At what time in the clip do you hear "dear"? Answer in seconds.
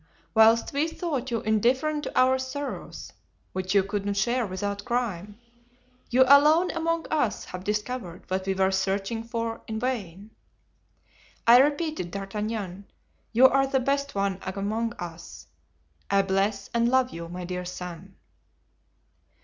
17.45-17.63